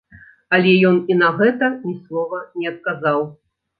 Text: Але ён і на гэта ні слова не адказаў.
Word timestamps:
Але 0.57 0.71
ён 0.91 0.95
і 1.15 1.19
на 1.19 1.29
гэта 1.41 1.69
ні 1.85 1.93
слова 2.07 2.41
не 2.63 2.73
адказаў. 2.75 3.21